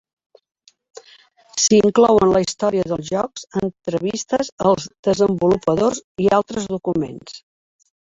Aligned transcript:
S"hi 1.63 1.79
inclouen 1.89 2.33
la 2.37 2.41
història 2.47 2.87
dels 2.93 3.09
jocs, 3.11 3.45
entrevistes 3.63 4.53
als 4.73 4.91
desenvolupadors 5.11 6.05
i 6.27 6.35
altres 6.43 6.71
documents. 6.77 7.43